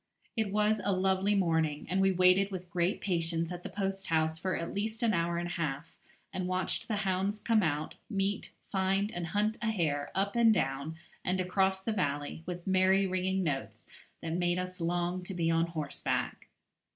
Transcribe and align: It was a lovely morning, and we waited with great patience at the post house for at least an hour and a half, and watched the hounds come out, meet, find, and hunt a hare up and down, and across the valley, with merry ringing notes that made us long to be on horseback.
It 0.35 0.49
was 0.51 0.81
a 0.83 0.91
lovely 0.91 1.35
morning, 1.35 1.85
and 1.87 2.01
we 2.01 2.11
waited 2.11 2.49
with 2.49 2.71
great 2.71 3.01
patience 3.01 3.51
at 3.51 3.61
the 3.61 3.69
post 3.69 4.07
house 4.07 4.39
for 4.39 4.57
at 4.57 4.73
least 4.73 5.03
an 5.03 5.13
hour 5.13 5.37
and 5.37 5.47
a 5.47 5.51
half, 5.51 5.95
and 6.33 6.47
watched 6.47 6.87
the 6.87 6.95
hounds 7.05 7.39
come 7.39 7.61
out, 7.61 7.93
meet, 8.09 8.51
find, 8.71 9.11
and 9.11 9.27
hunt 9.27 9.59
a 9.61 9.69
hare 9.69 10.09
up 10.15 10.35
and 10.35 10.55
down, 10.55 10.95
and 11.23 11.39
across 11.39 11.83
the 11.83 11.91
valley, 11.93 12.41
with 12.47 12.65
merry 12.65 13.05
ringing 13.05 13.43
notes 13.43 13.85
that 14.23 14.33
made 14.33 14.57
us 14.57 14.81
long 14.81 15.21
to 15.23 15.35
be 15.35 15.51
on 15.51 15.67
horseback. 15.67 16.47